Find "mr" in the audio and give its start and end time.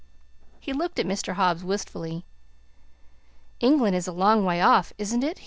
1.05-1.35